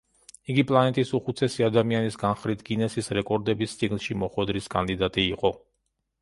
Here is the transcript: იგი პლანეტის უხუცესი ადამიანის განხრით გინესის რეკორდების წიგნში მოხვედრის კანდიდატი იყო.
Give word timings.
იგი 0.51 0.61
პლანეტის 0.69 1.11
უხუცესი 1.17 1.65
ადამიანის 1.67 2.17
განხრით 2.23 2.63
გინესის 2.69 3.11
რეკორდების 3.19 3.77
წიგნში 3.83 4.19
მოხვედრის 4.25 4.71
კანდიდატი 4.77 5.29
იყო. 5.37 5.55